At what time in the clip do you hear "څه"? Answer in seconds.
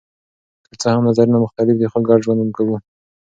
0.81-0.87